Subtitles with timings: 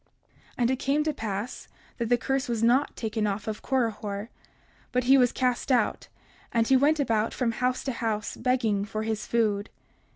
[0.53, 1.67] 30:56 And it came to pass
[1.99, 4.29] that the curse was not taken off of Korihor;
[4.91, 6.07] but he was cast out,
[6.51, 9.69] and went about from house to house begging for his food.